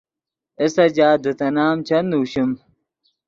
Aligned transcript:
اے 0.59 0.65
سجاد 0.75 1.17
دے 1.23 1.31
تے 1.39 1.47
نام 1.55 1.77
چند 1.87 2.05
نوشیم۔ 2.11 2.49